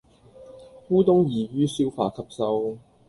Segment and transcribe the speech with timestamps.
[0.89, 2.75] 烏冬易於消化吸收